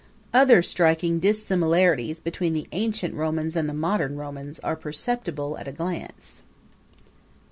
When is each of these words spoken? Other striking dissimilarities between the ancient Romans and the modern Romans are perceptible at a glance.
Other 0.33 0.63
striking 0.63 1.19
dissimilarities 1.19 2.19
between 2.19 2.55
the 2.55 2.65
ancient 2.71 3.13
Romans 3.13 3.55
and 3.55 3.69
the 3.69 3.73
modern 3.75 4.15
Romans 4.15 4.57
are 4.61 4.75
perceptible 4.75 5.59
at 5.59 5.67
a 5.67 5.71
glance. 5.71 6.41